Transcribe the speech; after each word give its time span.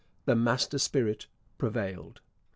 The 0.25 0.35
master 0.35 0.79
spirit 0.79 1.27
prevailed. 1.59 2.21